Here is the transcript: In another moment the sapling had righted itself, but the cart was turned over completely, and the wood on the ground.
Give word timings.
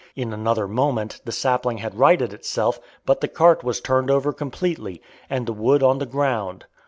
In 0.15 0.33
another 0.33 0.67
moment 0.67 1.21
the 1.25 1.31
sapling 1.31 1.77
had 1.77 1.93
righted 1.93 2.33
itself, 2.33 2.79
but 3.05 3.21
the 3.21 3.27
cart 3.27 3.63
was 3.63 3.79
turned 3.79 4.09
over 4.09 4.33
completely, 4.33 4.99
and 5.29 5.45
the 5.45 5.53
wood 5.53 5.83
on 5.83 5.99
the 5.99 6.07
ground. 6.07 6.65